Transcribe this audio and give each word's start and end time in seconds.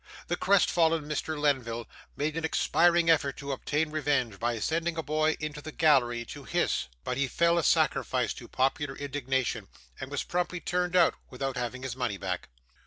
The 0.29 0.35
crestfallen 0.35 1.03
Mr. 1.07 1.39
Lenville 1.39 1.87
made 2.17 2.35
an 2.35 2.43
expiring 2.43 3.11
effort 3.11 3.37
to 3.37 3.51
obtain 3.51 3.91
revenge 3.91 4.39
by 4.39 4.57
sending 4.57 4.97
a 4.97 5.03
boy 5.03 5.37
into 5.39 5.61
the 5.61 5.71
gallery 5.71 6.25
to 6.25 6.43
hiss, 6.43 6.87
but 7.03 7.17
he 7.17 7.27
fell 7.27 7.59
a 7.59 7.63
sacrifice 7.63 8.33
to 8.33 8.47
popular 8.47 8.95
indignation, 8.97 9.67
and 9.99 10.09
was 10.09 10.23
promptly 10.23 10.59
turned 10.59 10.95
out 10.95 11.13
without 11.29 11.55
having 11.55 11.83
his 11.83 11.95
money 11.95 12.17
back. 12.17 12.49